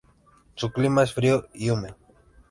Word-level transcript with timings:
Su 0.55 0.71
clima 0.71 1.03
es 1.03 1.13
frío 1.13 1.47
y 1.53 1.69
húmedo. 1.69 1.95